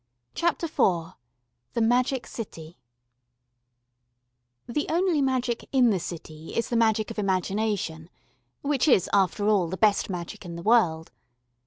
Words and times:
CHAPTER 0.33 0.65
IV 0.65 1.13
The 1.73 1.81
Magic 1.81 2.25
City 2.25 2.79
THE 4.65 4.87
only 4.89 5.21
magic 5.21 5.69
in 5.71 5.91
the 5.91 5.99
city 5.99 6.55
is 6.55 6.69
the 6.69 6.75
magic 6.75 7.11
of 7.11 7.19
imagination, 7.19 8.09
which 8.63 8.87
is, 8.87 9.07
after 9.13 9.47
all, 9.47 9.67
the 9.67 9.77
best 9.77 10.09
magic 10.09 10.43
in 10.43 10.55
the 10.55 10.63
world. 10.63 11.11